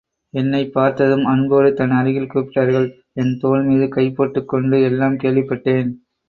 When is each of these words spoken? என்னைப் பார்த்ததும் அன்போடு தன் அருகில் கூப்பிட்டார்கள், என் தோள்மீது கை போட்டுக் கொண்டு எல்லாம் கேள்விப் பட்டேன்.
என்னைப் 0.33 0.73
பார்த்ததும் 0.73 1.25
அன்போடு 1.25 1.73
தன் 1.73 1.91
அருகில் 1.91 2.27
கூப்பிட்டார்கள், 2.27 2.87
என் 3.13 3.37
தோள்மீது 3.43 3.87
கை 3.89 4.09
போட்டுக் 4.11 4.47
கொண்டு 4.47 4.81
எல்லாம் 4.81 5.17
கேள்விப் 5.17 5.47
பட்டேன். 5.47 5.91